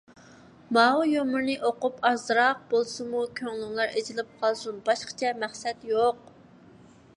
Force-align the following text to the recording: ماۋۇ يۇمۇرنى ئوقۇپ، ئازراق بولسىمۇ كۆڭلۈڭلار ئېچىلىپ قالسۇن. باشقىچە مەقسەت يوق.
ماۋۇ 0.77 1.03
يۇمۇرنى 1.09 1.57
ئوقۇپ، 1.69 1.99
ئازراق 2.11 2.63
بولسىمۇ 2.71 3.23
كۆڭلۈڭلار 3.41 3.95
ئېچىلىپ 4.01 4.35
قالسۇن. 4.41 4.83
باشقىچە 4.89 5.37
مەقسەت 5.45 5.89
يوق. 5.95 6.29